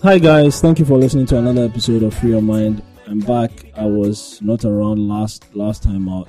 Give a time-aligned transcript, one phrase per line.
[0.00, 2.84] Hi guys, thank you for listening to another episode of Free Your Mind.
[3.08, 3.50] I'm back.
[3.74, 6.28] I was not around last last time out.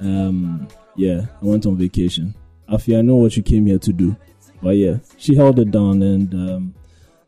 [0.00, 2.34] Um, yeah, I went on vacation.
[2.68, 4.16] Afi, I know what you came here to do,
[4.60, 6.74] but yeah, she held it down, and um,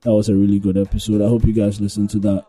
[0.00, 1.22] that was a really good episode.
[1.22, 2.46] I hope you guys listened to that.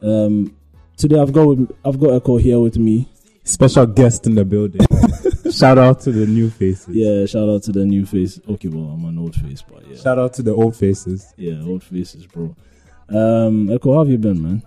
[0.00, 0.56] Um,
[0.96, 3.12] today I've got I've got Echo here with me.
[3.44, 4.80] Special guest in the building.
[5.54, 6.88] Shout out to the new faces.
[6.94, 8.40] Yeah, shout out to the new face.
[8.48, 11.32] Okay, well I'm an old face, but yeah, Shout out to the old faces.
[11.36, 12.54] yeah, old faces, bro.
[13.08, 14.62] Um, Echo, how have you been, man?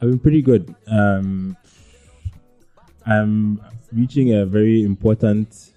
[0.00, 0.74] I've been pretty good.
[0.86, 1.56] Um,
[3.06, 3.60] I'm
[3.92, 5.70] reaching a very important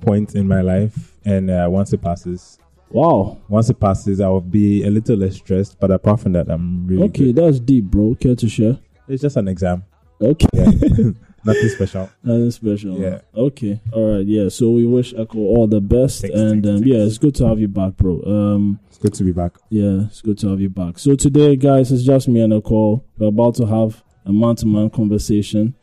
[0.00, 2.58] point in my life, and uh, once it passes,
[2.90, 3.38] Wow.
[3.48, 5.78] once it passes, I will be a little less stressed.
[5.78, 7.36] But apart from that, I'm really Okay, good.
[7.36, 8.16] that's deep, bro.
[8.18, 8.78] Care to share?
[9.08, 9.84] It's just an exam.
[10.20, 10.46] Okay.
[10.52, 10.70] Yeah,
[11.44, 12.10] nothing special.
[12.22, 12.98] Nothing special.
[12.98, 13.20] Yeah.
[13.34, 13.80] Okay.
[13.92, 14.26] All right.
[14.26, 14.48] Yeah.
[14.48, 16.86] So we wish Echo all the best, Thanks, and thanks, um, thanks.
[16.88, 18.22] yeah, it's good to have you back, bro.
[18.24, 19.52] Um, It's good to be back.
[19.70, 20.98] yeah, it's good to have you back.
[20.98, 23.02] So today, guys, it's just me and Echo.
[23.18, 25.74] We're about to have a man-to-man conversation.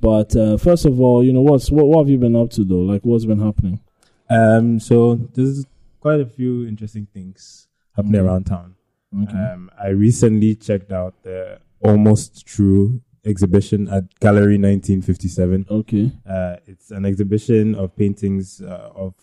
[0.00, 2.64] But uh, first of all, you know what's what, what have you been up to
[2.64, 2.80] though?
[2.80, 3.80] Like, what's been happening?
[4.28, 5.64] Um, so there's
[6.00, 8.24] quite a few interesting things happening Mhm.
[8.24, 8.74] around town.
[9.22, 9.32] Okay.
[9.38, 15.66] Um, I recently checked out the Almost True exhibition at Gallery 1957.
[15.70, 16.12] okay.
[16.28, 19.14] Uh, it's an exhibition of paintings uh, of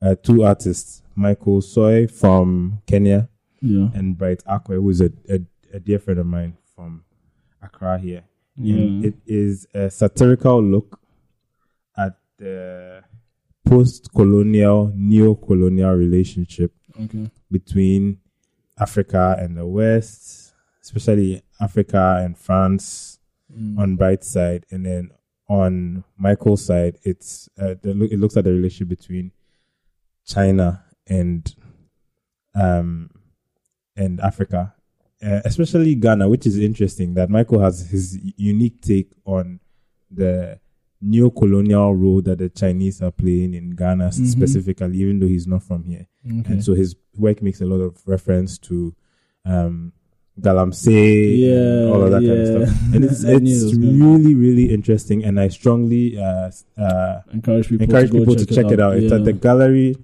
[0.00, 3.28] uh, two artists, Michael Soi from Kenya
[3.60, 3.88] Yeah.
[3.94, 5.40] and Bright Ackwerh, who's a, a,
[5.74, 7.04] a dear friend of mine from
[7.62, 8.24] Accra here.
[8.56, 9.08] Yeah.
[9.08, 11.00] it is a satirical look
[11.96, 13.02] at the
[13.64, 17.30] post-colonial, neo-colonial relationship Okay.
[17.50, 18.18] between
[18.78, 23.17] Africa and the West, especially Africa and France
[23.56, 23.78] Mm.
[23.78, 25.10] on Bright's side, and then
[25.48, 29.32] on Michael's side, it's uh, the, it looks at the relationship between
[30.26, 31.54] China and
[32.54, 33.10] um
[33.96, 34.74] and Africa,
[35.24, 39.60] uh, especially Ghana, which is interesting that Michael has his unique take on
[40.10, 40.60] the
[41.00, 44.26] neo-colonial role that the Chinese are playing in Ghana Mhm.
[44.26, 46.06] specifically, even though he's not from here.
[46.26, 46.52] Okay.
[46.54, 48.94] And so his work makes a lot of reference to
[49.44, 49.92] um,
[50.40, 52.94] Galamsey, Yeah, all of that kind of stuff.
[52.94, 55.24] And it's, it it's really, really interesting.
[55.24, 58.96] And I strongly uh, uh, encourage people encourage to people to check it out.
[58.96, 59.18] It's Yeah.
[59.18, 59.96] at the gallery,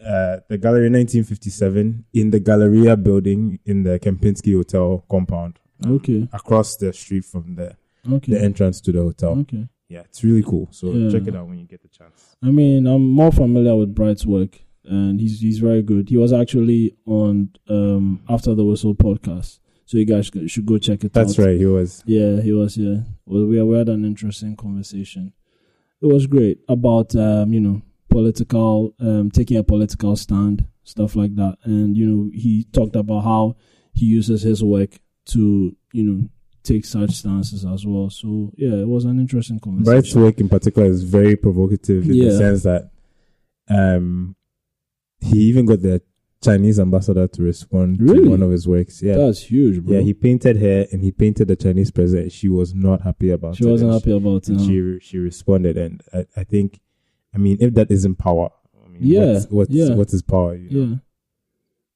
[0.00, 6.28] uh, the Gallery 1957 in the Galleria building in the Kempinski Hotel compound Okay.
[6.32, 7.76] across the street from the,
[8.10, 8.32] Okay.
[8.32, 9.38] the entrance to the hotel.
[9.40, 9.66] Okay.
[9.88, 10.68] Yeah, it's really cool.
[10.70, 11.10] So Yeah.
[11.10, 12.36] check it out when you get the chance.
[12.42, 16.08] I mean, I'm more familiar with Bright's work, and he's he's very good.
[16.08, 21.04] He was actually on um After the Whistle podcast, so you guys should- go check
[21.04, 21.12] it out.
[21.26, 21.56] That's right.
[21.58, 22.02] He was.
[22.06, 22.76] Yeah, he was.
[22.76, 25.32] Yeah, well, we we had an interesting conversation.
[26.00, 31.34] It was great about um you know political um taking a political stand stuff like
[31.36, 33.56] that, and you know he talked about how
[33.92, 36.28] he uses his work to you know
[36.62, 38.10] take such stances as well.
[38.10, 39.84] So yeah, it was an interesting conversation.
[40.00, 42.24] Bright's work in particular is very provocative in Yeah.
[42.30, 42.90] the sense that
[43.68, 44.36] um,
[45.20, 46.00] he even got the
[46.42, 48.22] Chinese ambassador to respond Really?
[48.24, 49.02] to one of his works.
[49.02, 49.96] Yeah, That's huge, bro.
[49.96, 50.02] yeah.
[50.02, 52.30] He painted her and he painted the Chinese president.
[52.30, 53.66] She was not happy about She it.
[53.66, 54.60] She wasn't happy about it.
[54.60, 56.80] she she responded, and I, I think,
[57.34, 58.50] I mean, if that isn't power,
[58.84, 59.94] I mean, Yeah, what's what's, yeah.
[59.94, 60.54] what is power?
[60.54, 61.00] You know?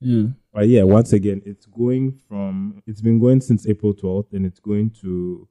[0.01, 0.27] yeah, yeah.
[0.53, 4.59] But yeah, once again, it's going from it's been going since April twelfth, and it's
[4.61, 5.49] going to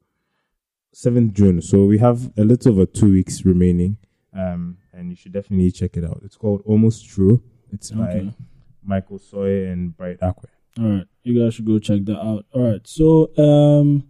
[0.92, 1.62] seventh June.
[1.62, 3.98] So we have a little over two weeks remaining,
[4.34, 6.22] um, and you should definitely check it out.
[6.26, 7.42] It's called Almost True.
[7.72, 8.34] It's by
[8.84, 10.46] Michael Soi and Bright Ackwerh.
[10.80, 12.46] All right, you guys should go check that out.
[12.54, 14.08] All right, so um,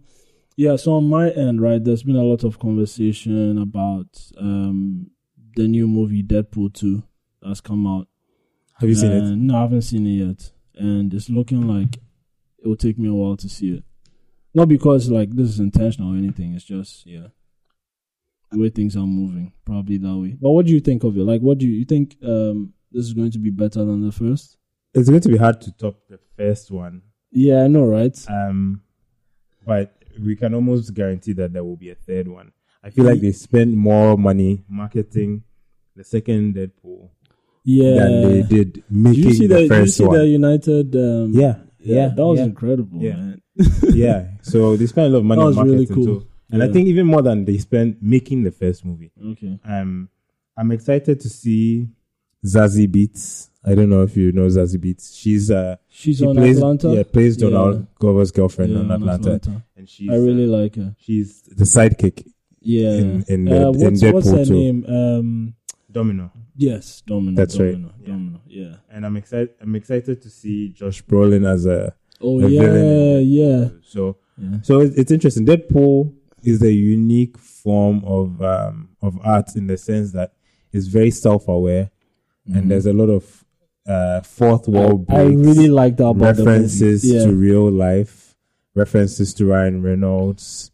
[0.56, 5.10] yeah, so on my end, right, there's been a lot of conversation about um
[5.56, 7.02] the new movie Deadpool two
[7.40, 8.08] that's come out.
[8.78, 9.22] Have you seen it?
[9.36, 11.96] No, I haven't seen it yet, and it's looking like
[12.58, 13.84] it will take me a while to see it.
[14.54, 16.54] Not because like this is intentional or anything.
[16.54, 17.28] It's just yeah,
[18.50, 20.36] the way things are moving, probably that way.
[20.40, 21.22] But what do you think of it?
[21.24, 22.16] Like, what do you, you think?
[22.22, 24.56] Um, this is going to be better than the first?
[24.94, 28.16] It's going to be hard to top the first one, Yeah, I know, right?
[28.28, 28.82] um,
[29.66, 32.52] but we can almost guarantee that there will be a third one.
[32.84, 35.44] I feel like they spend more money marketing
[35.96, 37.08] the second Deadpool
[37.64, 37.94] Yeah.
[37.94, 40.18] than they did making you see the the, did you see one.
[40.18, 40.96] the United?
[40.96, 42.44] Um, yeah, yeah, that was yeah.
[42.44, 43.16] incredible, Yeah.
[43.16, 43.42] man.
[43.94, 44.26] yeah.
[44.42, 46.04] So they spent a lot of money That on was marketing really cool.
[46.20, 46.26] too.
[46.50, 49.10] And I think even more than they spent making the first movie.
[49.32, 49.58] Okay.
[49.64, 50.10] Um,
[50.56, 51.88] I'm excited to see
[52.44, 53.48] Zazie Beetz.
[53.64, 55.16] I don't know if you know Zazie Beetz.
[55.20, 56.88] She's uh She's she on plays Atlanta.
[56.94, 57.50] yeah plays Yeah.
[57.50, 60.94] Donald Glover's girlfriend Yeah, on on Atlanta, and she's I really uh, like her.
[60.98, 62.26] she's the sidekick
[62.60, 62.90] Yeah.
[62.94, 64.52] in in, the, uh, in what's, Deadpool what's her too.
[64.54, 64.84] name?
[64.88, 65.54] Um,
[65.90, 66.32] Domino.
[66.56, 67.36] yes, Domino.
[67.36, 67.72] That's right.
[67.72, 68.06] Domino, Yeah.
[68.06, 68.40] Domino.
[68.48, 68.74] Yeah.
[68.90, 69.50] And I'm excited.
[69.60, 73.26] I'm excited to see Josh Brolin as a Oh a yeah, villain.
[73.28, 74.58] yeah, So yeah.
[74.62, 75.44] so it's, it's interesting.
[75.46, 76.12] Deadpool
[76.42, 80.32] is a unique form of um, of art in the sense that
[80.72, 81.90] it's very self aware,
[82.46, 83.44] and there's a lot of
[83.86, 85.14] uh, fourth wall Mm-hmm.
[85.14, 87.04] I really like that about references.
[87.04, 87.24] Yeah.
[87.24, 88.34] to real life,
[88.74, 90.70] references to Ryan Reynolds,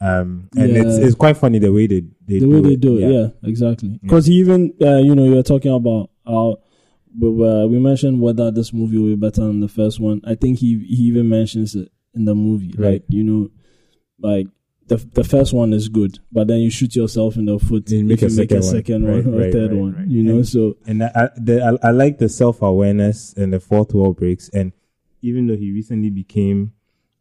[0.00, 1.04] um, and it's Yeah.
[1.06, 2.80] it's quite funny the way they they the do way they it.
[2.80, 3.12] do it.
[3.12, 3.98] Yeah, exactly.
[4.02, 6.58] Because he even, uh, you know, you're talking about how
[7.18, 10.20] we, uh, we mentioned whether this movie will be better than the first one.
[10.24, 12.74] I think he he even mentions it in the movie.
[12.76, 12.92] Right.
[12.92, 13.50] Like you know,
[14.20, 14.46] like
[14.88, 18.00] the the first one is good, but then you shoot yourself in the foot You
[18.00, 19.12] if make you a make a second one.
[19.12, 20.06] one Right, or a right, third right, one.
[20.10, 23.52] You know, And- so And I I, the, I, I like the self awareness and
[23.52, 24.48] the fourth wall breaks.
[24.50, 24.72] And
[25.22, 26.72] even though he recently became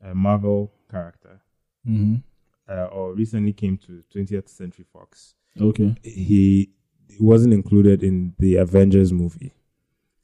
[0.04, 1.42] a Marvel character,
[1.88, 2.24] mhm.
[2.68, 6.72] uh, or recently came to 20th Century Fox, okay, he
[7.20, 9.54] wasn't included in the Avengers movie,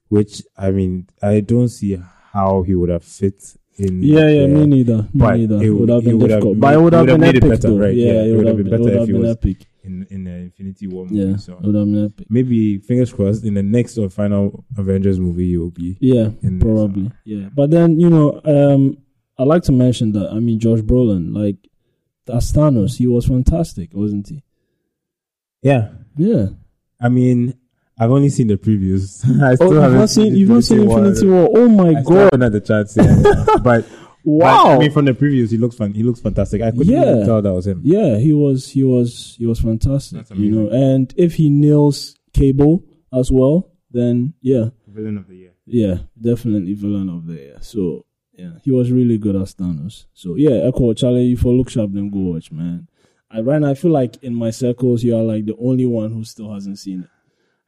[0.09, 1.99] which I mean, I don't see
[2.31, 4.01] how he would have fit in.
[4.03, 5.55] yeah, yeah, me neither, me But neither.
[5.57, 7.77] it It would- have been difficult, made- but it would have been epic better, though.
[7.79, 7.95] right?
[7.95, 9.65] Yeah, it would have been, better it if been was- epic.
[9.83, 11.15] in in the Infinity War movie.
[11.15, 12.27] Yeah, So it would have been epic.
[12.29, 15.95] maybe fingers crossed in the next or final Avengers movie he will be.
[16.01, 17.11] Yeah, in there, probably.
[17.25, 18.97] Yeah, but then you know, um,
[19.37, 20.31] I like to mention that.
[20.33, 21.57] I mean, Josh Brolin, like
[22.27, 24.43] as Thanos, he was fantastic, wasn't he?
[25.63, 26.47] Yeah, Yeah.
[26.99, 27.53] I mean,
[27.99, 29.23] I've only seen the previews.
[29.41, 31.47] I Oh, still you've haven't not seen you've not seen Infinity War.
[31.49, 31.57] War.
[31.59, 32.23] Oh my I still god!
[32.33, 33.23] haven't had the chance yet.
[33.63, 33.85] but But,
[34.23, 34.71] Wow.
[34.75, 35.93] I mean, from the previews, he looks fun.
[35.93, 36.61] He looks fantastic.
[36.61, 37.11] I couldn't Yeah.
[37.13, 37.79] even tell that was him.
[37.83, 40.17] yeah, he was he was he was fantastic.
[40.27, 42.83] That's You know, and if he nails Cable
[43.13, 45.53] as well, then yeah, Villain of the year.
[45.65, 47.57] yeah, definitely villain of the year.
[47.61, 50.05] So yeah, he was really good as Thanos.
[50.13, 52.89] So yeah, Echo Charlie, for look sharp, then go watch, man.
[53.31, 56.11] I right now I feel like in my circles you are like the only one
[56.11, 57.09] who still hasn't seen it.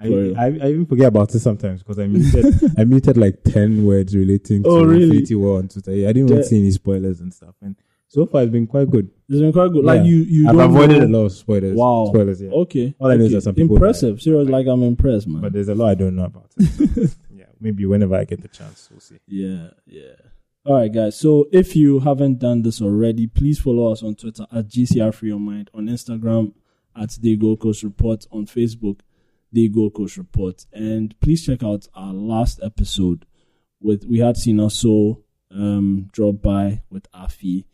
[0.02, 2.46] I, I, I even forget about it sometimes because I muted
[2.78, 5.04] I muted like ten words relating oh, to Oh, really?
[5.04, 5.92] Infinity War on Twitter.
[5.92, 7.56] Yeah, I didn't even The- see any spoilers and stuff.
[7.62, 7.76] And
[8.08, 9.10] so far, it's been quite good.
[9.28, 9.84] It's been quite good.
[9.86, 10.04] Like Yeah.
[10.06, 11.76] you, you I've don't avoided know- a lot of spoilers.
[11.76, 12.06] Wow.
[12.08, 12.50] Spoilers, yeah.
[12.52, 12.96] Okay.
[12.98, 13.36] All I know is okay.
[13.36, 14.22] that some people impressive.
[14.22, 15.42] Serious, like I'm impressed, man.
[15.42, 17.16] But there's a lot I don't know about it.
[17.36, 19.20] yeah, maybe whenever I get the chance, we'll see.
[19.28, 20.14] Yeah, yeah.
[20.66, 21.18] All right, guys.
[21.20, 25.30] So if you haven't done this already, please follow us on Twitter at GCR Free
[25.30, 26.54] Your Mind, on Instagram
[26.96, 29.00] at The Gold Coast Report, on Facebook,
[29.52, 33.26] The Gold Coast Report, and please check out our last episode
[33.82, 37.66] with we had Sina So um drop by with Afi,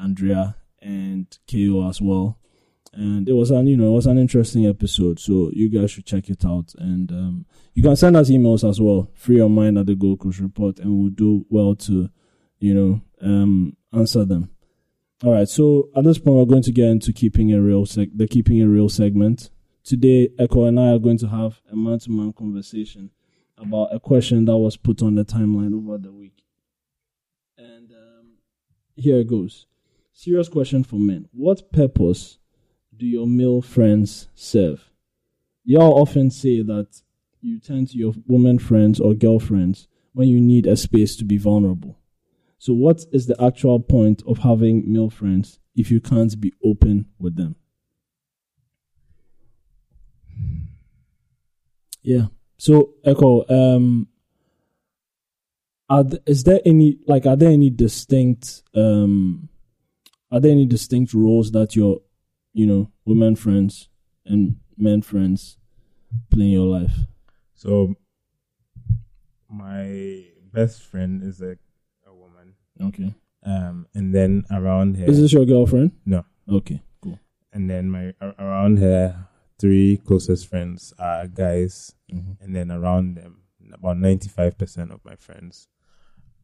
[0.00, 2.38] Andrea, and KO as well.
[2.92, 6.06] And it was an you know it was an interesting episode, so you guys should
[6.06, 6.74] check it out.
[6.76, 10.20] And um, you can send us emails as well, free your mind at the Gold
[10.20, 12.10] Coast Report, and we'll do well to,
[12.58, 14.50] you know, um, answer them.
[15.22, 18.16] All right, so at this point, we're going to get into keeping a real seg-
[18.16, 19.50] the keeping a real segment.
[19.90, 23.10] Today, Echo and I are going to have a man-to-man conversation
[23.58, 26.44] about a question that was put on the timeline over the week.
[27.58, 28.34] And um,
[28.94, 29.66] here it goes.
[30.12, 32.38] Serious question for men: What purpose
[32.96, 34.92] do your male friends serve?
[35.64, 37.02] Y'all often say that
[37.40, 41.36] you turn to your woman friends or girlfriends when you need a space to be
[41.36, 41.98] vulnerable.
[42.58, 47.06] So, what is the actual point of having male friends if you can't be open
[47.18, 47.56] with them?
[52.02, 52.26] Yeah.
[52.58, 54.08] So, Echo, um,
[55.88, 59.48] are th- is there any like are there any distinct um
[60.30, 62.00] are there any distinct roles that your
[62.52, 63.88] you know women friends
[64.24, 65.58] and men friends
[66.30, 66.92] play in your life?
[67.54, 67.94] So,
[69.48, 71.56] my best friend is a,
[72.06, 72.54] a woman.
[72.80, 73.14] Okay.
[73.44, 75.92] Um, and then around her, Is this your girlfriend?
[76.06, 76.24] No.
[76.48, 76.82] Okay.
[77.02, 77.18] Cool.
[77.52, 79.28] and then my around her,
[79.60, 82.36] three closest friends are guys, Mhm.
[82.40, 85.68] and then around them, about ninety five percent of my friends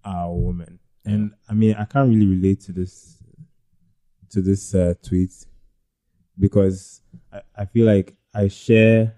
[0.04, 0.78] are women.
[1.04, 3.22] And I mean, I can't really relate to this
[4.30, 5.46] to this uh, tweet
[6.38, 7.00] because
[7.32, 9.14] I, I feel like I share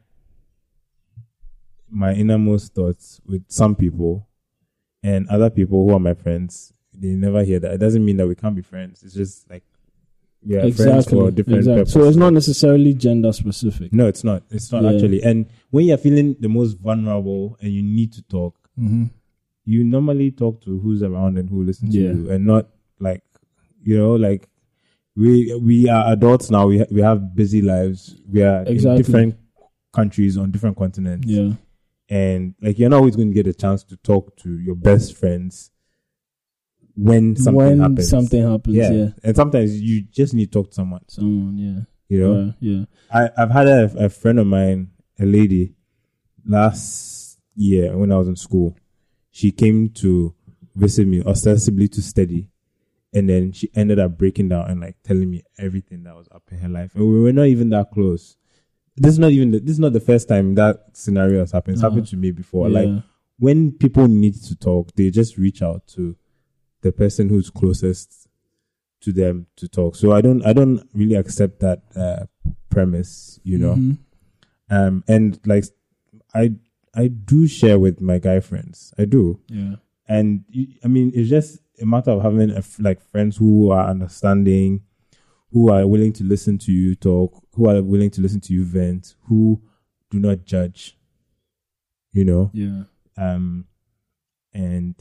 [1.91, 4.29] my innermost thoughts with some people,
[5.03, 6.73] and other people who are my friends.
[6.93, 7.73] They never hear that.
[7.75, 9.03] It doesn't mean that we can't be friends.
[9.03, 9.65] It's just like
[10.47, 11.19] friends exactly.
[11.19, 11.81] for different exactly.
[11.83, 11.93] purposes.
[11.95, 13.93] So it's not necessarily gender specific.
[13.93, 14.43] No, it's not.
[14.51, 14.91] It's not Yeah.
[14.93, 15.23] actually.
[15.23, 19.05] And when you're feeling the most vulnerable and you need to talk, Mm-hmm.
[19.65, 22.13] you normally talk to who's around and who listens Yeah.
[22.13, 22.69] to you, and not
[23.01, 23.23] like
[23.83, 24.49] you know, like
[25.17, 26.67] we we are adults now.
[26.69, 28.21] We ha- we have busy lives.
[28.31, 28.91] We are Exactly.
[28.91, 29.35] in different
[29.93, 31.55] countries on different continents, Yeah.
[32.09, 35.17] and like you're not always going to get a chance to talk to your best
[35.17, 35.71] friends
[37.01, 38.09] when something when happens.
[38.09, 38.91] something happens, yeah.
[38.91, 39.09] yeah.
[39.23, 41.03] and sometimes you just need to talk to someone.
[41.09, 41.81] Someone, yeah.
[42.09, 42.73] You know, Yeah.
[42.79, 42.85] yeah.
[43.13, 45.75] I, I've had a, a friend of mine, a lady,
[46.47, 48.77] last year when I was in school.
[49.31, 50.35] She came to
[50.75, 52.49] visit me ostensibly to study.
[53.15, 56.43] And then she ended up breaking down and like telling me everything that was up
[56.51, 56.95] in her life.
[56.95, 58.37] And we were not even that close.
[58.97, 61.75] This is not even the, this is not the first time that scenario has happened.
[61.77, 61.91] It's Uh-huh.
[61.91, 62.69] happened to me before.
[62.69, 62.81] Yeah.
[62.81, 63.03] Like
[63.39, 66.17] when people need to talk, they just reach out to
[66.83, 68.29] the person who's closest
[69.01, 69.95] to them to talk.
[69.97, 72.27] So I don't I don't really accept that uh,
[72.71, 73.75] premise, you know.
[73.75, 73.99] Mhm.
[74.71, 75.65] Um and like
[76.35, 76.55] I
[76.95, 78.93] I do share with my guy friends.
[78.99, 79.41] I do.
[79.49, 79.77] Yeah.
[80.09, 80.45] And
[80.85, 84.83] I mean it's just a matter of having a f like friends who are understanding,
[85.53, 88.65] who are willing to listen to you talk, who are willing to listen to you
[88.65, 89.61] vent, who
[90.11, 90.97] do not judge.
[92.13, 92.51] You know?
[92.53, 92.85] Yeah.
[93.17, 93.67] um
[94.53, 94.95] and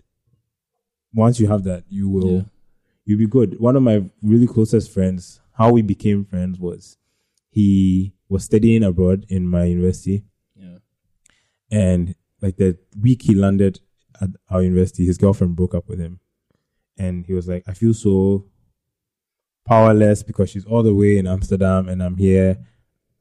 [1.26, 2.42] once you have that you will Yeah.
[3.06, 6.98] you'll be good one of my really closest friends how we became friends was
[7.50, 10.18] he was studying abroad in my university
[10.56, 10.78] Yeah.
[11.72, 13.80] and like the week he landed
[14.22, 16.20] at our university his girlfriend broke up with him
[16.98, 18.46] and he was like i feel so
[19.66, 22.58] powerless because she's all the way in amsterdam and i'm here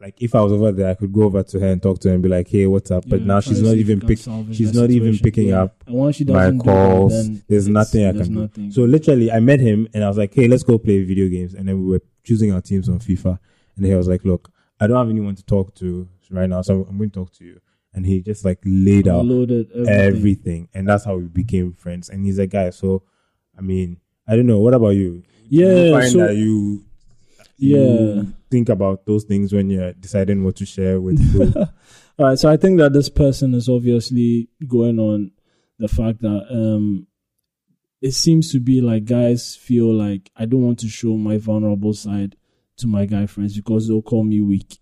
[0.01, 2.09] like if i was over there i could go over to her and talk to
[2.09, 4.19] her and be like hey what's up but Yeah, now she's not even pick
[4.53, 5.63] she's not even picking Yeah.
[5.63, 7.13] up And once she my doesn't that, calls.
[7.13, 8.71] then There's nothing I there's can do.
[8.73, 11.55] So literally, I met him and I was like, "Hey, let's go play video games."
[11.55, 13.39] And then we were choosing our teams on FIFA,
[13.77, 14.51] and he was like, "Look,
[14.81, 17.45] I don't have anyone to talk to right now, so I'm going to talk to
[17.45, 17.61] you."
[17.95, 19.89] And he just like laid out everything.
[19.89, 22.11] everything, and that's how we became friends.
[22.11, 23.03] And he's a guy, so
[23.57, 23.99] I mean,
[24.29, 24.59] I don't know.
[24.61, 25.23] What about you?
[25.49, 26.85] Yeah, you find so- that you,
[27.59, 28.23] you Yeah.
[28.57, 31.69] Think about those things when you're deciding what to share with people.
[32.19, 35.33] All right, so I think that this person is obviously going on
[35.79, 37.07] the fact that um
[38.01, 41.93] it seems to be like guys feel like I don't want to show my vulnerable
[41.93, 42.37] side
[42.79, 44.79] to my guy friends because they'll call me weak.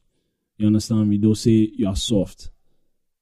[0.56, 1.18] You understand me?
[1.18, 2.50] They'll say you are soft.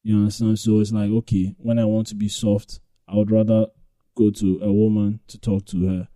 [0.02, 0.58] You understand?
[0.58, 3.68] So it's like, okay, when I want to be soft, I would rather
[4.14, 6.08] go to a woman to talk to her.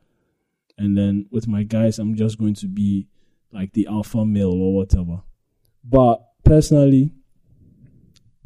[0.76, 3.08] And then with my guys, I'm just going to be
[3.56, 5.22] like the alpha male or whatever.
[5.82, 7.12] But personally,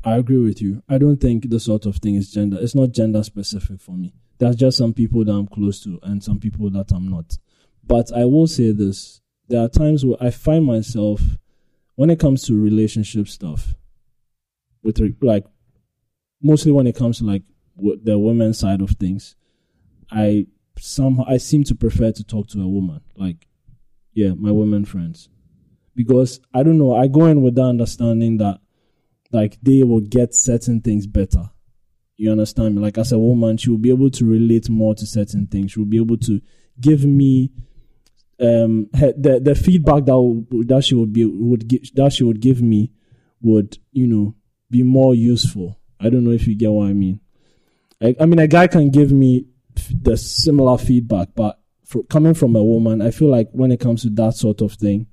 [0.05, 0.83] I agree with you.
[0.89, 2.59] I don't think the sort of thing is gender.
[2.61, 4.15] It's not gender specific for me.
[4.39, 7.37] There's just some people that I'm close to and some people that I'm not.
[7.85, 11.21] But I will say this: there are times where I find myself,
[11.97, 13.75] when it comes to relationship stuff,
[14.83, 15.45] with like,
[16.41, 17.43] mostly when it comes to like
[17.77, 19.35] the women's side of things,
[20.11, 20.47] I
[20.79, 23.01] somehow I seem to prefer to talk to a woman.
[23.17, 23.47] Like,
[24.21, 25.29] yeah, my women friends,
[25.95, 26.95] because I don't know.
[26.95, 28.61] I go in with the understanding that
[29.33, 31.51] like they will get certain things better.
[32.17, 32.83] You understand me?
[32.83, 35.73] Like as a woman, she will be able to relate more to certain things.
[35.73, 36.41] She will be able to
[36.79, 37.51] give me
[38.41, 42.41] um her, the the feedback that that she would be would give that she would
[42.41, 42.93] give me
[43.41, 44.35] would you know
[44.71, 45.81] be more useful.
[45.99, 47.21] I don't know if you get what I mean.
[48.03, 49.47] I, I mean, a guy can give me
[49.91, 51.60] the similar feedback, but
[51.91, 54.73] for, coming from a woman, I feel like when it comes to that sort of
[54.75, 55.07] thing,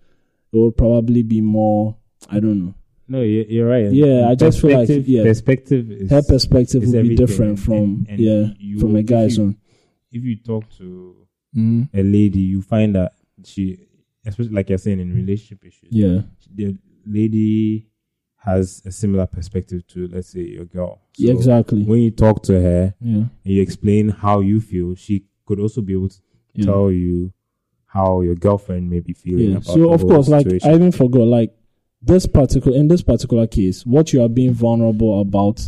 [0.54, 1.98] it would probably be more.
[2.30, 2.74] I don't know.
[3.08, 3.92] no, you're, right.
[3.92, 5.24] Yeah, I just feel like, Perspective- yeah.
[5.24, 9.40] perspective is Her perspective would be different from and- and yeah you- from a guy's
[9.40, 9.58] one.
[10.12, 11.16] if you talk to
[11.54, 13.78] hmm a lady, you find that she,
[14.26, 16.22] especially like you're saying in relationship issues, Yeah,
[16.54, 17.88] the lady
[18.38, 21.02] has a similar perspective to, let's say, your girl.
[21.14, 21.84] So yeah, exactly.
[21.84, 25.82] When you talk to her Yeah, and you explain how you feel, she could also
[25.82, 26.20] be able to
[26.58, 26.66] yeah.
[26.66, 27.32] tell you
[27.86, 29.58] how your girlfriend may be feeling yeah.
[29.58, 30.48] about So the of whole course, like.
[30.64, 31.54] I even forgot, like
[32.02, 35.68] this particular in this particular case, what you are being vulnerable about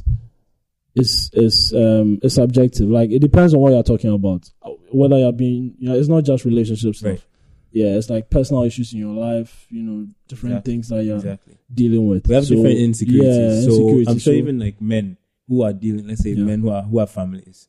[0.95, 2.89] is is um is subjective.
[2.89, 4.49] Like it depends on what you're talking about.
[4.91, 7.09] Whether you're being, you know, it's not just relationship stuff.
[7.11, 7.23] Right.
[7.71, 9.67] Yeah, it's like personal issues in your life.
[9.69, 10.73] You know, different Exactly.
[10.73, 11.57] things that you're exactly.
[11.73, 12.27] dealing with.
[12.27, 13.35] We have So, different insecurities.
[13.37, 14.07] Yeah, so insecurities.
[14.07, 15.17] I'm sure So- even like men
[15.47, 16.43] who are dealing, let's say Yeah.
[16.45, 17.67] men who are who have families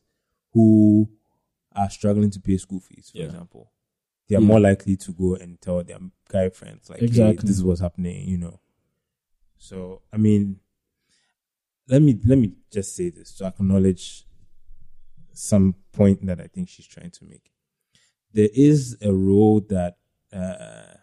[0.53, 1.07] who
[1.75, 3.25] are struggling to pay school fees, for Yeah.
[3.25, 3.71] example,
[4.27, 4.47] they are Yeah.
[4.47, 5.99] more likely to go and tell their
[6.29, 7.35] guy friends like, Exactly.
[7.37, 8.59] "Hey, this is what's happening," you know.
[9.57, 10.59] So I mean,
[11.87, 14.25] let me let me just say this to acknowledge
[15.33, 17.51] some point that I think she's trying to make.
[18.33, 19.97] There is a role that
[20.31, 20.95] uh,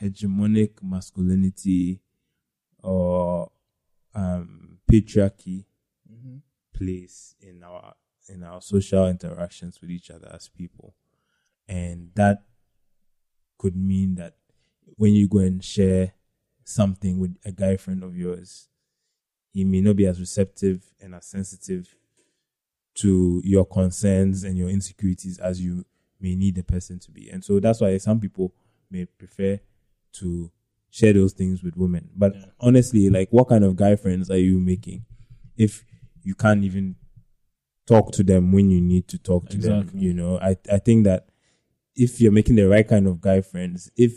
[0.00, 2.00] hegemonic masculinity
[2.82, 3.50] or
[4.14, 5.64] um, patriarchy
[6.72, 7.94] plays in our
[8.32, 10.94] in our social interactions with each other as people,
[11.68, 12.44] and that
[13.58, 14.36] could mean that
[14.96, 16.14] when you go and share
[16.64, 18.68] something with a guy friend of yours,
[19.52, 21.96] he may not be as receptive and as sensitive
[22.94, 25.84] to your concerns and your insecurities as you
[26.20, 27.28] may need the person to be.
[27.30, 28.52] And so that's why some people
[28.90, 29.58] may prefer
[30.14, 30.50] to
[30.90, 32.10] share those things with women.
[32.14, 32.46] But Yeah.
[32.58, 35.04] honestly, like what kind of guy friends are you making
[35.56, 35.84] if
[36.22, 36.96] you can't even
[37.90, 39.90] talk to them when you need to talk to them.
[39.94, 41.20] You know, I I think that
[41.96, 44.12] if you're making the right kind of guy friends, if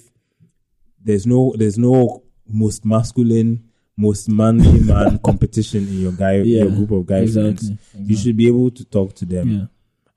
[1.03, 3.51] there's no there's no most masculine,
[3.97, 8.01] most manly man competition in your guy Yeah, your group of guy friends, exactly.
[8.09, 9.65] you should be able to talk to them Yeah.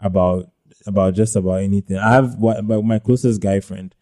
[0.00, 0.50] about
[0.86, 1.96] about just about anything.
[1.98, 3.94] I have what about my closest guy friend.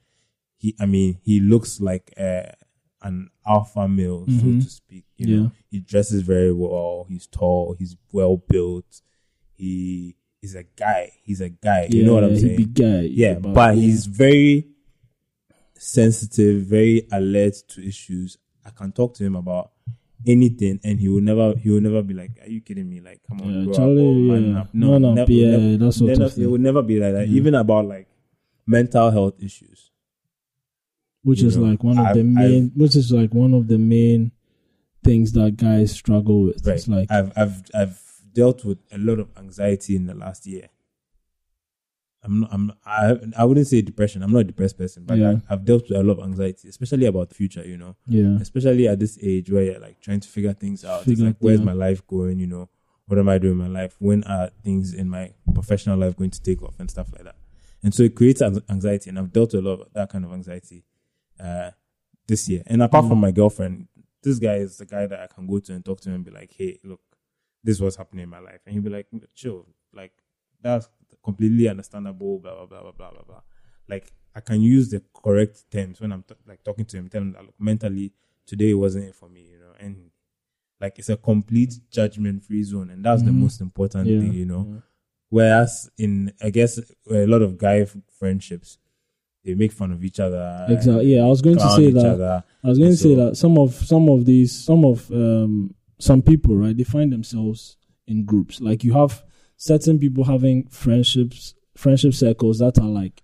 [0.57, 2.45] He, I mean, he looks like uh,
[3.03, 4.41] an alpha male, Mhm.
[4.41, 5.05] so to speak.
[5.17, 7.07] You know, he dresses very well.
[7.09, 7.75] He's tall.
[7.79, 9.01] He's well built.
[9.57, 11.13] He is a guy.
[11.23, 11.89] He's a guy.
[11.91, 12.57] you know what I'm he saying?
[12.57, 13.01] Big guy.
[13.11, 14.69] yeah, but he's very
[15.79, 18.39] sensitive, very alert to issues.
[18.65, 19.71] I can talk to him about
[20.27, 23.21] anything, and he will never, he will never be like, "Are you kidding me?" Like,
[23.29, 24.61] come on, Yeah, oh, up Charlie, man yeah.
[24.61, 24.69] up.
[24.75, 27.29] No, no, never- yeah, never- that sort never- of It would never be like that.
[27.29, 27.37] Yeah.
[27.37, 28.09] Even about like
[28.67, 29.91] mental health issues.
[31.23, 33.67] which you is know, like one of I've- the main, which is like one of
[33.67, 34.31] the main
[35.03, 36.67] things that guys struggle with.
[36.67, 36.77] Right.
[36.77, 38.04] It's like I've I've I've
[38.35, 40.69] dealt with a lot of anxiety in the last year.
[42.23, 44.23] I'm not, I'm I I wouldn't say depression.
[44.23, 45.37] I'm not a depressed person, but Yeah.
[45.49, 47.67] I, I've dealt with a lot of anxiety, especially about the future.
[47.67, 51.07] You know, yeah, especially at this age where you're like trying to figure things out.
[51.07, 52.39] It's like, where's my life going?
[52.39, 52.69] You know,
[53.07, 53.97] what am I doing in my life?
[53.99, 57.37] When are things in my professional life going to take off and stuff like that?
[57.83, 60.33] And so it creates anxiety, and I've dealt with a lot of that kind of
[60.33, 60.83] anxiety
[61.39, 61.73] uh,
[62.27, 62.63] this year.
[62.67, 63.09] And apart Mm.
[63.11, 63.89] from my girlfriend,
[64.23, 66.25] this guy is the guy that I can go to and talk to him and
[66.25, 67.01] be like, "Hey, look,
[67.65, 70.13] this is what's happening in my life," and he'd be like, "Chill, like
[70.63, 70.89] that's
[71.25, 73.41] completely understandable." Blah blah blah blah blah blah blah.
[73.89, 77.23] Like I can use the correct terms when I'm t- like talking to him, tell
[77.23, 78.13] him that look, mentally
[78.47, 80.11] today it wasn't it for me, you know, and
[80.81, 83.35] like it's a complete judgment free zone, and that's the Mhm.
[83.41, 84.21] most important Yeah.
[84.21, 84.67] thing, you know.
[84.71, 84.81] Yeah.
[85.31, 86.79] Whereas in I guess
[87.11, 88.79] a lot of guy f- friendships,
[89.45, 90.67] they make fun of each other.
[90.69, 91.15] exactly.
[91.15, 92.07] Yeah, I was going to say that.
[92.07, 92.45] other.
[92.63, 96.21] I was going to say that some of some of these some of um some
[96.23, 99.25] people right they find themselves in groups like you have
[99.57, 103.23] certain people having friendships friendship circles that are like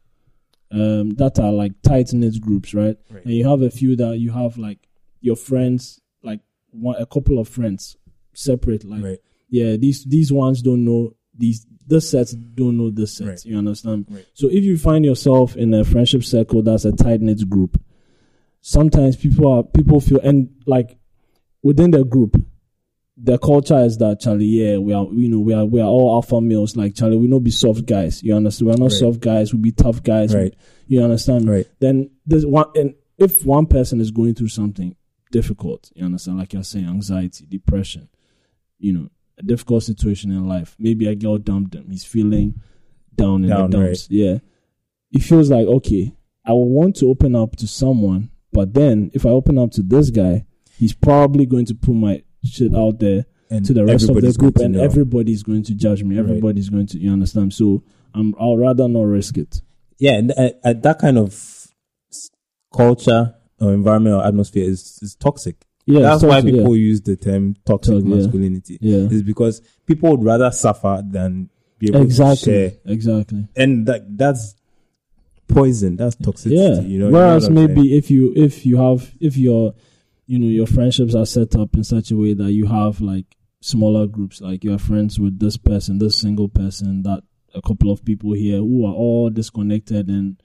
[0.72, 3.24] um that are like tight knit groups right Right.
[3.24, 4.78] and you have a few that you have like
[5.20, 6.40] your friends like
[6.70, 7.96] one a couple of friends
[8.32, 9.18] separate like Right.
[9.48, 13.44] yeah these these ones don't know these this set don't know this set Right.
[13.44, 17.42] you understand so if you find yourself in a friendship circle that's a tight knit
[17.48, 17.72] group
[18.62, 20.96] sometimes people are people feel and like
[21.62, 22.36] within the group
[23.16, 26.14] the culture is that Charlie, yeah, we are, you know, we are, we are all
[26.14, 26.76] alpha males.
[26.76, 28.22] Like Charlie, we not be soft guys.
[28.22, 28.68] You understand?
[28.68, 28.92] We're not Right.
[28.92, 29.52] soft guys.
[29.52, 30.34] We be tough guys.
[30.34, 30.54] Right.
[30.86, 31.48] You understand?
[31.48, 31.66] Right.
[31.80, 34.96] Then there's one, and if one person is going through something
[35.30, 36.38] difficult, you understand?
[36.38, 38.08] Like you're saying, anxiety, depression,
[38.78, 40.74] you know, a difficult situation in life.
[40.78, 41.90] Maybe a girl dumped him.
[41.90, 42.60] He's feeling
[43.14, 44.08] down in Down, the dumps.
[44.10, 44.38] Yeah.
[45.12, 49.26] It feels like okay, I will want to open up to someone, but then if
[49.26, 50.46] I open up to this guy,
[50.78, 54.32] he's probably going to put my shit out there And to the rest of the
[54.32, 54.82] group, and know.
[54.82, 56.16] everybody's going to judge me.
[56.16, 56.24] Right.
[56.28, 57.52] Everybody's going to, you understand?
[57.54, 57.82] So
[58.14, 59.60] I'm, I'll rather not risk it.
[59.98, 61.66] yeah, and uh, uh, that kind of
[62.74, 65.56] culture or environment or atmosphere is, is toxic.
[65.86, 68.78] Yeah, That's it's why toxic, people use the term toxic Toxic, masculinity.
[68.80, 69.08] Yeah, yeah.
[69.10, 73.48] Is because people would rather suffer than be able to exactly, share, exactly.
[73.56, 74.54] and that that's
[75.48, 75.96] poison.
[75.96, 76.76] That's toxicity.
[76.76, 76.80] Yeah.
[76.82, 77.10] You know.
[77.10, 79.74] Whereas you know maybe if you if you have if your
[80.30, 83.26] you know your friendships are set up in such a way that you have like
[83.60, 87.90] smaller groups, like you are friends with this person, this single person, that a couple
[87.90, 90.40] of people here who are all disconnected and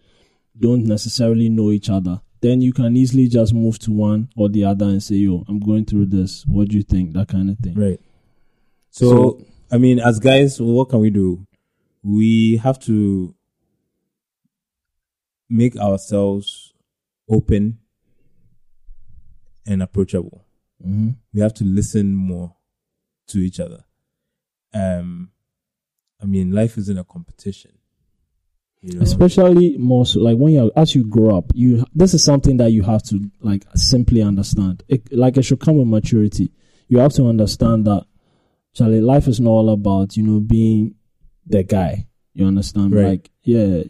[0.60, 2.20] don't necessarily know each other.
[2.42, 5.60] Then you can easily just move to one or the other and say, "Yo, I'm
[5.60, 6.44] going through this.
[6.48, 7.76] What do you think?" That kind of thing.
[7.76, 8.00] Right.
[8.90, 11.46] So, So- I mean, as guys, what can we do?
[12.02, 13.36] We have to
[15.48, 16.74] make ourselves
[17.30, 17.78] open
[19.66, 20.46] and approachable.
[20.84, 22.56] hmm We have to listen more
[23.28, 23.84] to each other.
[24.74, 25.32] Um,
[26.22, 27.72] I mean, life isn't a competition.
[28.82, 29.02] You know?
[29.02, 32.72] especially more so like when you as you grow up you this is something that
[32.72, 36.52] you have to like simply understand it, like it should come with maturity
[36.88, 38.06] you have to understand that
[38.76, 40.94] Charlie, life is not all about you know being
[41.48, 43.06] the guy you understand Right.
[43.08, 43.84] like yeah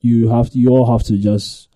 [0.00, 1.68] you have to you all have to just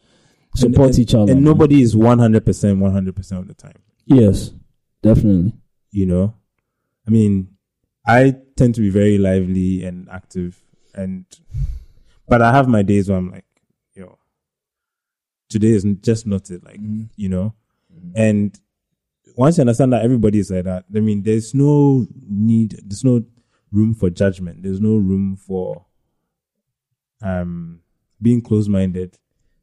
[0.61, 3.79] support and- each other and nobody is 100% 100% of the time.
[4.07, 4.53] yes
[5.03, 5.53] definitely.
[5.90, 6.35] You know?
[7.07, 7.49] I mean
[8.07, 10.59] i tend to be very lively and active
[10.94, 11.25] and
[12.27, 13.44] but i have my days where i'm like
[13.94, 14.18] yo
[15.49, 16.81] today is just not it like
[17.16, 17.55] you know?
[18.14, 18.59] And
[19.37, 23.25] once you understand that everybody is like that i mean there's no need there's no
[23.71, 24.62] room for judgment.
[24.62, 25.85] There's no room for
[27.23, 27.81] um
[28.23, 29.18] being close-minded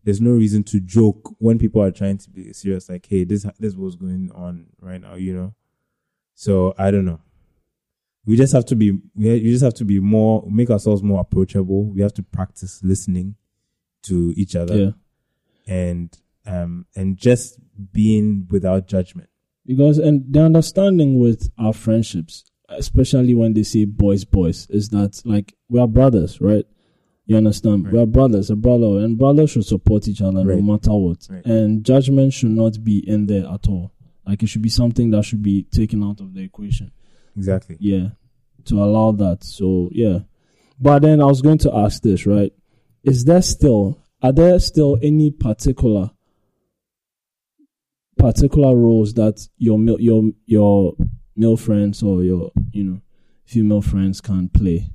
[0.05, 3.45] there's no reason to joke when people are trying to be serious like hey this
[3.59, 5.53] this what's going on right now you know
[6.35, 7.19] so i don't know
[8.25, 11.19] we just have to be we you just have to be more make ourselves more
[11.21, 11.85] approachable.
[11.85, 13.35] We have to practice listening
[14.03, 14.91] to each other Yeah.
[15.67, 17.59] and um and just
[17.91, 19.29] being without judgment.
[19.65, 25.21] Because and the understanding with our friendships, especially when they say boys, boys, is that
[25.23, 26.65] like we are brothers, right?
[27.27, 27.91] You understand?
[27.91, 30.59] We are brothers, a brother, and brothers should support each other Right.
[30.59, 31.27] no matter what.
[31.29, 31.43] Right.
[31.45, 33.91] And judgment should not be in there at all.
[34.27, 36.91] Like it should be something that should be taken out of the equation.
[37.35, 37.77] Exactly.
[37.79, 38.09] Yeah.
[38.65, 39.43] To allow that.
[39.43, 40.19] So yeah.
[40.79, 42.51] But then I was going to ask this, right?
[43.03, 46.11] Is there still are there still any particular
[48.17, 50.95] particular roles that your your your
[51.35, 53.01] male friends or your you know
[53.45, 54.89] female friends can play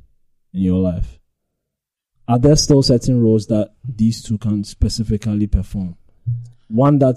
[0.52, 1.19] in your life?
[2.30, 5.96] Are there still certain roles that these two can specifically perform?
[6.68, 7.16] One that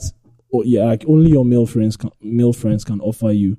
[0.51, 3.57] oh, yeah, like only your male friends can, male friends can offer you,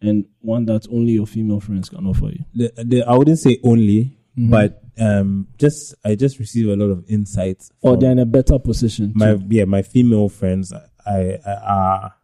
[0.00, 2.44] and one that only your female friends can offer you.
[2.54, 4.50] The, the, I wouldn't say only, Mhm.
[4.50, 7.70] but um just I just receive a lot of insights.
[7.82, 9.12] Or they're in a better position.
[9.14, 10.72] my to, yeah my female friends
[11.06, 12.14] I I are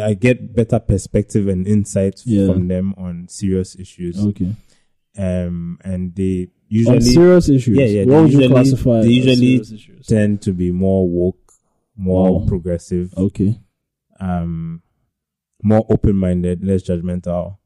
[0.00, 2.46] I get better perspective and insights Yeah.
[2.52, 4.18] from them on serious issues.
[4.26, 4.52] okay.
[5.16, 7.76] Um and they On usually serious issues.
[7.78, 9.00] Yeah, yeah, What they would you usually- classify?
[9.02, 11.52] they usually- tend to be more woke,
[11.96, 12.46] more Wow.
[12.46, 13.60] progressive, Okay.
[14.20, 14.82] um,
[15.62, 17.58] more open minded, less judgmental,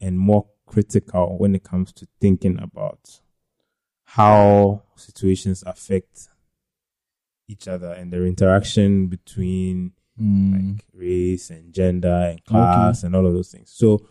[0.00, 3.20] and more critical when it comes to thinking about
[4.04, 6.28] how situations affect
[7.48, 10.76] each other and their interaction between Mm.
[10.76, 13.70] like race and gender and class and all of those things.
[13.70, 14.06] So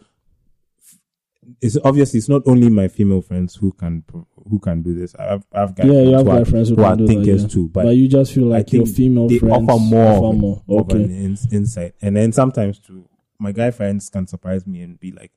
[1.60, 4.04] it's obviously it's not only my female friends who can
[4.49, 5.15] who can do this.
[5.15, 7.43] I've I've guy yeah, you have who guy friends who, who can are do thinkers
[7.43, 7.54] that, yeah.
[7.54, 10.36] too, But, but you just feel like your female they friends offer more offer of,
[10.38, 10.63] more.
[10.69, 11.04] of Okay.
[11.04, 11.95] an ins- insight.
[12.01, 13.08] And then sometimes too,
[13.39, 15.32] my guy friends can surprise me and be like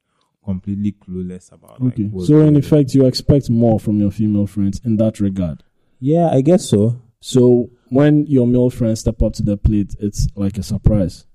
[0.45, 2.11] completely clueless about Okay.
[2.27, 5.65] So in effect, you expect more from your female friends in that regard.
[6.01, 7.01] yeah, I guess so.
[7.21, 11.27] So when your male friends step up to the plate, it's like a surprise.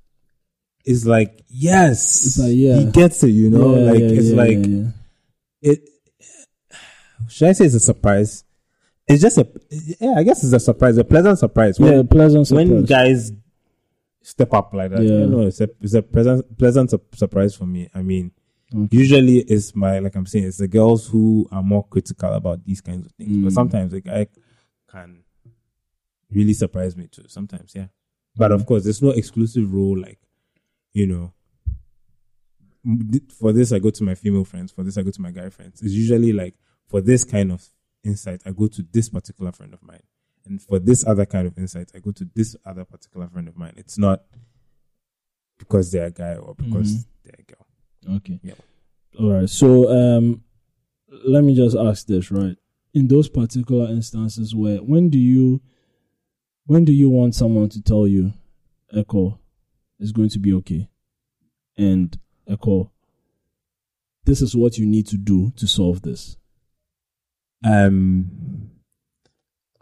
[0.85, 2.77] It's like yes, It's like, yeah.
[2.77, 3.29] he gets it.
[3.29, 4.93] You know, Yeah, like yeah, it's like
[5.61, 5.89] it.
[7.27, 8.43] Should I say it's a surprise?
[9.07, 9.47] It's just a
[9.99, 10.13] yeah.
[10.17, 11.79] I guess it's a surprise, a pleasant surprise.
[11.79, 12.69] When, yeah, pleasant surprise.
[12.69, 13.31] when guys
[14.21, 15.19] step up like that, Yeah.
[15.19, 17.89] you know, it's a it's a pleasant pleasant su- surprise for me.
[17.93, 18.31] I mean,
[18.73, 18.87] Okay.
[18.97, 22.81] usually it's my like I'm saying, it's the girls who are more critical about these
[22.81, 23.35] kinds of things.
[23.43, 23.55] But Mm.
[23.55, 24.27] sometimes the guy
[24.91, 25.23] can
[26.31, 27.23] really surprise me too.
[27.27, 27.87] Sometimes, yeah.
[28.35, 30.19] But of course, there's no exclusive role like,
[30.99, 31.33] you know.
[33.37, 34.71] For this, I go to my female friends.
[34.71, 35.81] For this, I go to my guy friends.
[35.81, 36.55] It's usually like
[36.87, 37.67] for this kind of
[38.03, 40.01] insight, I go to this particular friend of mine,
[40.45, 43.57] and for this other kind of insight, I go to this other particular friend of
[43.57, 43.73] mine.
[43.77, 44.23] It's not
[45.57, 47.05] because they're a guy or because Mhm.
[47.23, 48.15] they're a girl.
[48.17, 48.39] Okay.
[48.43, 48.53] Yeah.
[49.19, 49.49] All right.
[49.49, 50.43] So um
[51.25, 52.55] let me just ask this, right?
[52.93, 55.61] In those particular instances where when do you
[56.65, 58.31] when do you want someone to tell you,
[58.93, 59.37] Echo,
[59.99, 60.89] it's going to be okay?
[61.77, 62.91] And a call.
[64.25, 66.37] this is what you need to do to solve this.
[67.63, 68.71] Um,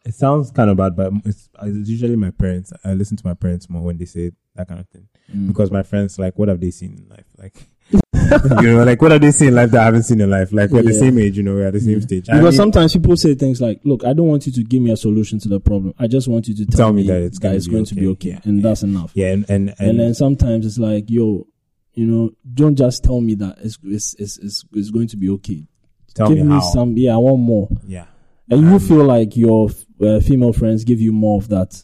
[0.06, 2.71] it sounds kind of bad, but it's, it's usually my parents.
[2.84, 5.49] I listen to my parents more when they say that kind of thing Mm.
[5.49, 7.25] because my friends like, what have they seen in life?
[7.38, 7.67] Like,
[8.62, 10.52] you know, like what are they seen in life that I haven't seen in life?
[10.52, 12.00] Like we're the same age, you know, we're at the same Yeah.
[12.06, 12.30] stage.
[12.30, 14.82] I Because mean, sometimes people say things like, "Look, I don't want you to give
[14.82, 15.93] me a solution to the problem.
[15.97, 18.08] I just want you to tell, Tell me that it's gonna be going to be
[18.08, 18.63] okay." okay, Yeah, and yeah.
[18.63, 21.47] that's enough." yeah, and and and, and then sometimes it's like, yo,
[21.93, 25.30] you know, don't just tell me that it's it's it's, it's, it's going to be
[25.30, 25.65] okay.
[26.13, 26.60] tell give me me, how.
[26.62, 27.69] some, yeah, I want more.
[27.88, 28.06] yeah,
[28.50, 29.69] And you Um, feel like your
[30.02, 31.84] uh, female friends give you more of that.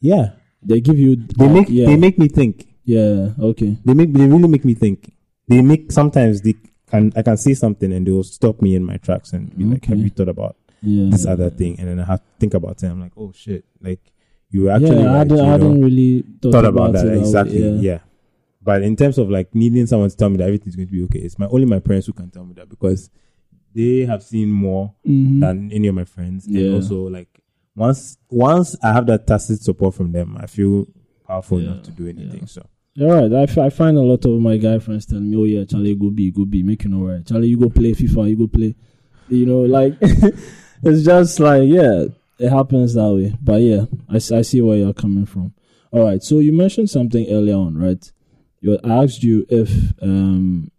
[0.00, 0.32] yeah.
[0.64, 2.68] They give you, They make yeah, they make me think.
[2.84, 5.12] Yeah, okay, They make they really make me think.
[5.48, 6.54] They make sometimes they
[6.90, 9.64] can I can say something and they will stop me in my tracks and be
[9.64, 11.10] like, "Have you thought about yeah.
[11.10, 12.86] this other thing?" And then I have to think about it.
[12.86, 14.00] I'm like, "Oh shit!" Like
[14.50, 15.52] you actually yeah, I, right, didn't, you I know?
[15.52, 17.78] hadn't really thought, thought about that it way, exactly.
[17.80, 18.00] Yeah.
[18.62, 21.02] But in terms of like needing someone to tell me that everything's going to be
[21.04, 23.10] okay, it's my only my parents who can tell me that because
[23.74, 25.40] they have seen more Mhm.
[25.40, 26.46] than any of my friends.
[26.46, 26.72] And Yeah.
[26.74, 27.40] also like
[27.74, 30.86] once once I have that tacit support from them, I feel
[31.26, 32.40] powerful Yeah, enough to do anything.
[32.40, 32.46] yeah.
[32.46, 33.32] So You're right.
[33.32, 35.94] I, f- I find a lot of my guy friends telling me, "Oh yeah, Charlie,
[35.94, 37.26] go be, go be, make you know right.
[37.26, 38.74] Charlie, you go play FIFA, you go play."
[39.28, 42.04] You know, like it's just like yeah,
[42.38, 43.34] it happens that way.
[43.40, 45.54] But yeah, I, I see where you're coming from.
[45.90, 46.22] All right.
[46.22, 48.12] So you mentioned something earlier on, right?
[48.60, 49.70] You asked you if
[50.02, 50.70] um,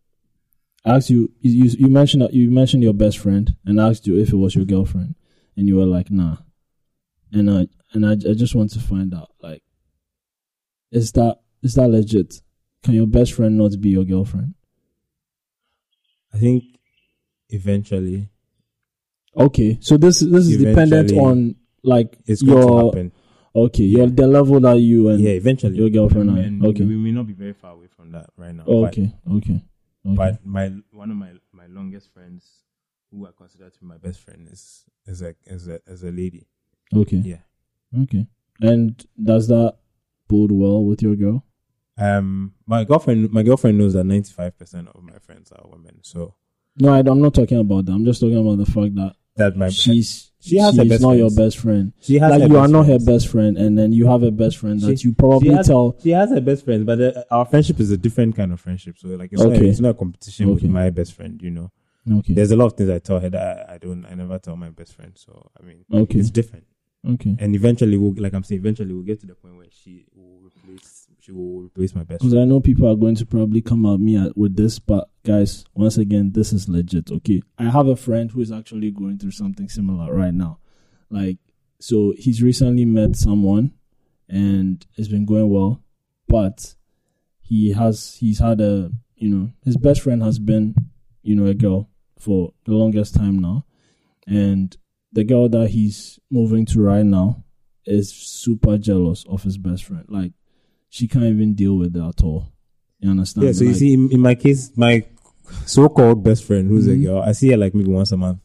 [0.85, 4.37] asked you you you mentioned you mentioned your best friend and asked you if it
[4.37, 5.15] was your girlfriend,
[5.57, 6.37] and you were like, nah.
[7.31, 9.63] And I and I, I just want to find out like,
[10.91, 12.41] is that is that legit?
[12.83, 14.53] Can your best friend not be your girlfriend?
[16.33, 16.63] I think
[17.49, 18.29] eventually
[19.35, 23.11] Okay, so this this is dependent on like it's going to your happen.
[23.55, 25.75] okay, your the level that you and yeah, eventually.
[25.75, 26.37] your girlfriend are.
[26.39, 26.83] And Okay.
[26.85, 28.63] we may not be very far away from that right now.
[28.67, 29.53] Oh, but- okay, okay,
[30.05, 30.15] okay.
[30.15, 32.45] But my one of my my longest friends,
[33.11, 36.11] who I consider to be my best friend, is is a is a is a
[36.11, 36.45] lady.
[36.95, 37.41] okay, Yeah.
[38.03, 38.27] okay.
[38.61, 39.77] And does that
[40.27, 41.43] bode well with your girl?
[41.97, 45.99] Um, my girlfriend my girlfriend knows that ninety five percent of my friends are women.
[46.01, 46.35] So
[46.79, 47.91] No, I, I'm not talking about that.
[47.91, 51.29] I'm just talking about the fact that that my she's she has she's not your
[51.31, 51.93] best friend.
[51.99, 53.05] she has Like you are not friends.
[53.05, 55.55] her best friend, and then you have a best friend that She- you probably she
[55.55, 55.95] has- tell.
[56.01, 58.97] She has her best friend, but uh, our friendship is a different kind of friendship.
[58.97, 59.67] So like it's not Okay.
[59.69, 60.53] it's not a competition Okay.
[60.53, 61.39] with my best friend.
[61.41, 61.71] You know,
[62.11, 64.39] Okay, there's a lot of things I tell her that I, I don't I never
[64.39, 65.13] tell my best friend.
[65.15, 66.65] So I mean, okay, it's different.
[67.07, 67.35] okay.
[67.39, 70.41] And eventually, we'll like I'm saying, eventually we'll get to the point where she will
[70.41, 72.35] replace she will replace my best Because.
[72.35, 75.63] I know people are going to probably come at me at, with this, but guys,
[75.73, 77.11] once again, this is legit.
[77.11, 80.59] Okay, I have a friend who is actually going through something similar right now.
[81.09, 81.37] Like,
[81.79, 83.71] so he's recently met someone,
[84.27, 85.81] and it's been going well,
[86.27, 86.75] but
[87.39, 90.75] he has he's had a you know his best friend has been
[91.21, 93.65] you know a girl for the longest time now,
[94.27, 94.75] and
[95.13, 97.45] the girl that he's moving to right now
[97.85, 100.05] is super jealous of his best friend.
[100.09, 100.33] Like
[100.93, 102.53] she can't even deal with it at all.
[102.99, 103.47] You understand?
[103.47, 103.53] Yeah.
[103.53, 105.03] So you see, in, in my case, my
[105.65, 106.93] so-called best friend, who's Mhm.
[106.93, 108.39] a girl, I see her like maybe once a month.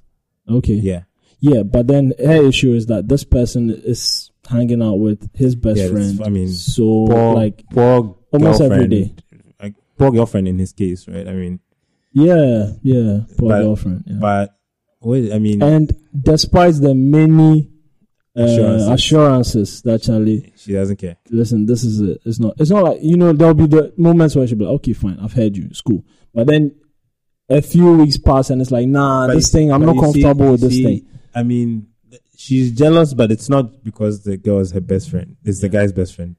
[0.48, 1.02] okay, Yeah.
[1.40, 5.78] yeah, but then her issue is that this person is hanging out with his best
[5.78, 6.22] Yeah, friend.
[6.24, 9.22] I mean, so Poor, like poor almost every girlfriend.
[9.62, 11.28] Like poor girlfriend in his case, right?
[11.28, 11.60] I mean,
[12.14, 14.04] yeah, yeah, poor But- girlfriend.
[14.06, 14.16] Yeah.
[14.20, 14.56] but
[15.02, 17.68] wait, I mean, and despite the many
[18.36, 18.88] uh, Assurances.
[18.88, 19.82] assurances.
[19.82, 21.16] that Charlie, she doesn't care.
[21.30, 22.20] listen, this is it.
[22.24, 22.54] It's not.
[22.58, 23.32] It's not like you know.
[23.32, 25.66] There'll be the moments where she'll be like, "Okay, fine, I've heard you.
[25.70, 26.74] It's cool." But then
[27.48, 29.72] a few weeks pass, and it's like, "Nah, But this thing.
[29.72, 31.88] I'm not you see- comfortable with this see, thing." I mean,
[32.36, 35.36] she's jealous, but it's not because the girl is her best friend.
[35.44, 36.36] It's the guy's best friend.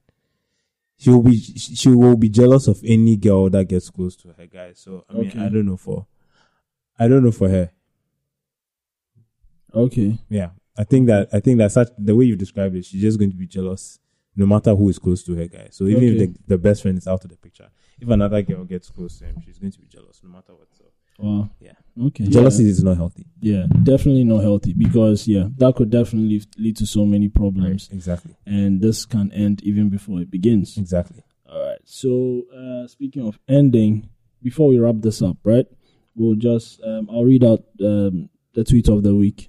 [0.98, 4.46] She will be she will be jealous of any girl that gets close to her
[4.48, 4.72] guy.
[4.74, 5.40] So I mean, Okay.
[5.40, 6.06] I don't know for,
[6.98, 7.72] I don't know for her.
[9.74, 10.18] Okay.
[10.30, 13.20] Yeah, I think that I think that such the way you described it, she's just
[13.20, 14.00] going to be jealous
[14.36, 15.68] no matter who is close to her guy.
[15.72, 16.08] So even Okay.
[16.08, 17.68] if the, the best friend is out of the picture,
[18.00, 20.68] if another girl gets close to him, she's going to be jealous no matter what.
[20.78, 20.86] So
[21.18, 21.50] Wow.
[21.60, 21.74] Yeah.
[22.02, 22.24] Okay.
[22.28, 23.26] jealousy is not healthy.
[23.42, 23.58] Yeah.
[23.62, 27.90] yeah, definitely not healthy because yeah, that could definitely lead, lead to so many problems,
[27.92, 28.38] Exactly.
[28.46, 30.78] and this can end even before it begins.
[30.78, 31.22] Exactly.
[31.52, 31.80] All right.
[31.84, 34.08] So uh, speaking of ending,
[34.42, 35.66] before we wrap this up, right?
[36.16, 39.49] We'll just um, I'll read out um, the tweet of the week.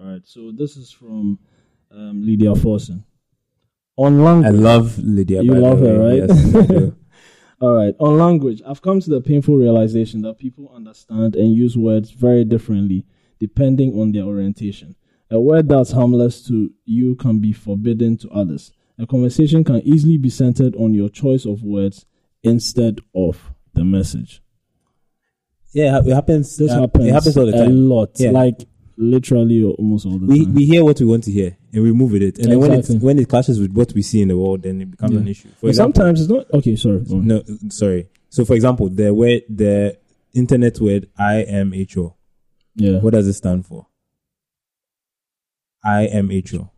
[0.00, 0.22] All right.
[0.24, 1.38] So this is from
[1.90, 3.04] um, Lydia Forson.
[3.96, 4.46] On language.
[4.46, 5.42] I love Lydia.
[5.42, 6.28] You love her, right?
[6.28, 6.92] Yes.
[7.60, 7.94] All right.
[7.98, 12.44] On language, I've come to the painful realization that people understand and use words very
[12.44, 13.04] differently
[13.38, 14.96] depending on their orientation.
[15.30, 18.72] A word that's harmless to you can be forbidden to others.
[18.98, 22.06] A conversation can easily be centered on your choice of words
[22.42, 24.42] instead of the message.
[25.72, 26.56] Yeah, it happens.
[26.56, 28.10] This uh, happens, It happens all the a lot.
[28.16, 28.30] Yeah.
[28.30, 28.66] Like
[29.00, 30.54] literally almost all the We time.
[30.54, 32.72] we hear what we want to hear and we move with it, and then when
[32.72, 35.20] it when it clashes with what we see in the world, then it becomes Yeah.
[35.20, 35.48] an issue.
[35.50, 37.02] For but example, sometimes it's not okay, sorry.
[37.08, 38.08] no, sorry.
[38.28, 39.98] So, for example, the word the
[40.34, 42.14] internet word IMHO.
[42.76, 42.98] Yeah.
[43.00, 43.86] What does it stand for?
[45.84, 46.70] IMHO.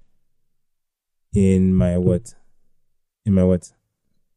[1.35, 2.35] In my what?
[3.25, 3.71] In my what?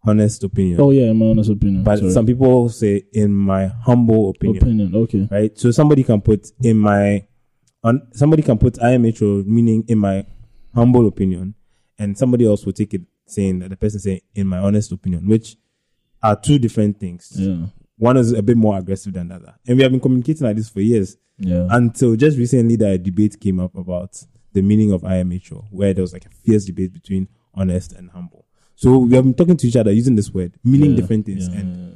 [0.08, 0.80] Honest opinion.
[0.80, 1.84] Oh yeah, in my honest opinion.
[1.84, 2.12] but sorry.
[2.12, 4.64] some people say in my humble opinion.
[4.64, 4.96] opinion.
[4.96, 5.28] Okay.
[5.32, 5.58] right?
[5.58, 7.26] So somebody can put in my,
[7.86, 10.26] on somebody can put IMHO meaning in my
[10.74, 11.54] humble opinion,
[12.00, 15.28] and somebody else will take it saying that the person saying in my honest opinion,
[15.28, 15.56] which
[16.22, 17.32] are two different things.
[17.36, 17.68] Yeah.
[17.98, 20.58] One is a bit more aggressive than the other, and we have been communicating like
[20.58, 21.68] this for years Yeah.
[21.70, 24.22] until just recently that a debate came up about
[24.54, 28.46] the meaning of IMHO, where there was like a fierce debate between honest and humble.
[28.76, 31.48] So we have been talking to each other using this word, meaning Yeah, different things,
[31.48, 31.95] yeah, and.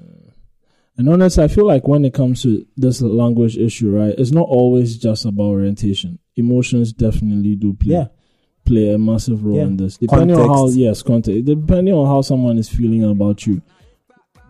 [0.99, 4.47] And honestly, I feel like when it comes to this language issue, right, it's not
[4.49, 6.19] always just about orientation.
[6.35, 8.07] Emotions definitely do play yeah,
[8.65, 9.63] play a massive role Yeah.
[9.63, 9.97] in this.
[9.97, 11.45] Depending on how yes, context.
[11.45, 13.61] Depending on how someone is feeling about you,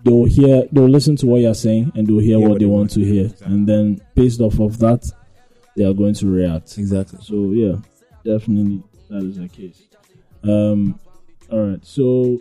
[0.04, 3.02] they'll hear, they'll listen to what you're saying, and they'll hear what, they want to
[3.02, 3.54] hear, Exactly.
[3.54, 5.10] and then based off of that,
[5.78, 6.78] they are going to react.
[6.80, 7.20] exactly.
[7.22, 7.76] So yeah,
[8.26, 9.84] definitely that is the case.
[10.44, 11.00] Um,
[11.52, 12.40] all right, so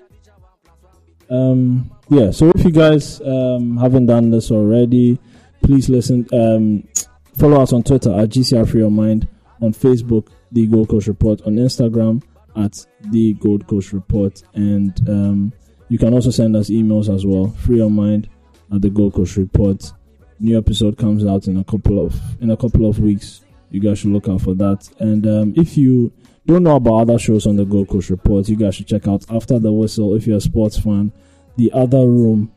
[1.31, 5.19] um, yeah, so if you guys um haven't done this already,
[5.63, 6.27] please listen.
[6.33, 6.89] Um,
[7.37, 9.29] follow us on Twitter at GCR Free Your Mind,
[9.61, 12.23] on Facebook the Gold Coast Report, on Instagram
[12.57, 15.53] at the Gold Coast Report, and um,
[15.89, 17.49] you can also send us emails as well.
[17.49, 18.29] Free Your Mind
[18.73, 19.93] at the Gold Coast Report
[20.41, 23.43] new episode comes out in a couple of in a couple of weeks.
[23.71, 24.89] You guys should look out for that.
[24.99, 26.13] And um, if you
[26.55, 29.25] don't know about other shows on the Gold Coast Report, you guys should check out
[29.31, 31.13] After the Whistle if you're a sports fan.
[31.57, 32.51] The Other Room,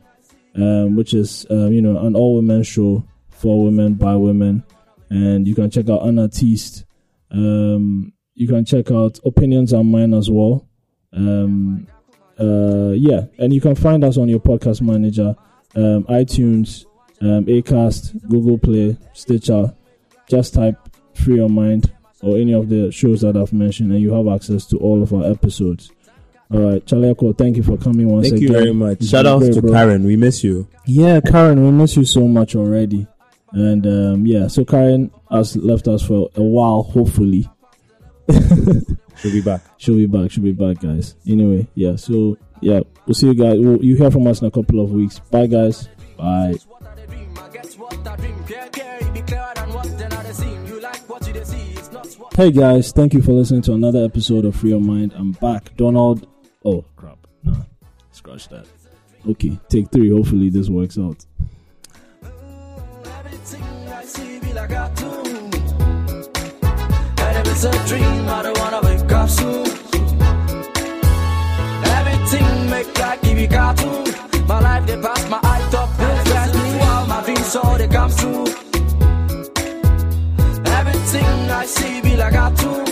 [0.54, 4.64] um, which is uh, you know an all women show for women by women,
[5.10, 6.84] and you can check out Unartiste.
[7.30, 10.66] Um, you can check out Opinions on Mine as well.
[11.12, 11.86] Um,
[12.40, 15.34] uh, yeah, and you can find us on your podcast manager,
[15.76, 16.86] um, iTunes,
[17.20, 19.74] um, Acast, Google Play, Stitcher.
[20.28, 20.76] Just type
[21.14, 24.64] Free Your Mind or any of the shows that I've mentioned, and you have access
[24.66, 25.90] to all of our episodes.
[26.52, 28.52] All right, Chaleko, thank you for coming once Thank again.
[28.52, 28.98] Thank you very much.
[29.00, 29.72] It's Shout out great, to bro.
[29.72, 30.04] Karen.
[30.04, 30.68] We miss you.
[30.86, 33.06] Yeah, Karen, we miss you so much already.
[33.52, 37.48] And um, yeah, so Karen has left us for a while, hopefully.
[38.30, 39.62] She'll be back.
[39.78, 40.30] She'll be back.
[40.30, 41.16] She'll be back, guys.
[41.28, 41.96] Anyway, yeah.
[41.96, 43.58] So yeah, we'll see you guys.
[43.58, 45.20] We'll, you hear from us in a couple of weeks.
[45.30, 45.88] Bye, guys.
[46.16, 46.54] Bye.
[52.34, 55.12] Hey guys, thank you for listening to another episode of Free Your Mind.
[55.14, 55.76] I'm back.
[55.76, 56.26] Donald.
[56.64, 57.18] Oh crap.
[57.44, 57.64] Nah,
[58.10, 58.66] scratch that.
[59.28, 60.08] Okay, take three.
[60.10, 61.26] Hopefully this works out.
[67.44, 69.66] It's a dream, I don't wanna wake up soon.
[71.84, 74.46] Everything make like it be cartoon.
[74.48, 78.10] My life they pass my eye top, fast me while my dreams all they come
[78.10, 78.61] true.
[81.14, 82.84] Everything I see be like I do.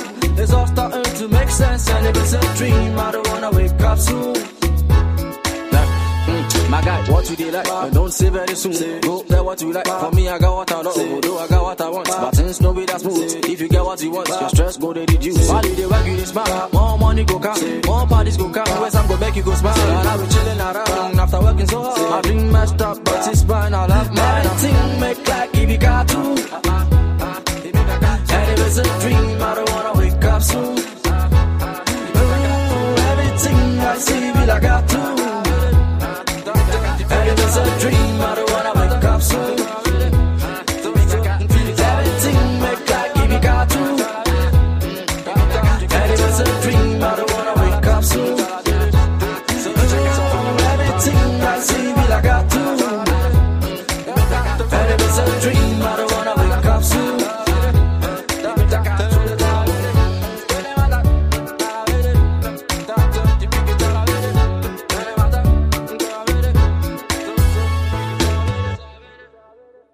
[0.42, 3.80] It's all starting to make sense, and if it's a dream, I don't wanna wake
[3.80, 4.34] up soon.
[4.34, 7.66] Mm, my guy, what you dey like?
[7.66, 8.74] I don't say very soon.
[8.74, 9.86] Say, Go tell what you like.
[9.86, 10.98] For me, I got what I love.
[10.98, 13.44] Although I got what I want, but things no be that smooth.
[13.46, 15.48] If you get what you want, your stress go to reduce.
[15.48, 16.68] While you they work, you dey smile.
[16.74, 18.80] More money go come, more parties go come.
[18.82, 19.78] Where some go make you go smile.
[19.78, 22.12] And I be chilling around after working so hard.
[22.12, 23.72] I drink messed up, but it's fine.
[23.72, 26.89] I love my Everything make like if you got to.
[28.72, 29.42] It's a dream.
[29.42, 30.78] I don't wanna wake up soon.
[30.78, 30.94] Ooh,
[33.10, 35.19] everything I see, feel I got to.